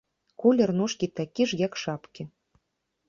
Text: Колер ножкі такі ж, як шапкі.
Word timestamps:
Колер 0.43 0.69
ножкі 0.79 1.11
такі 1.21 1.47
ж, 1.51 1.61
як 1.67 1.73
шапкі. 1.83 2.23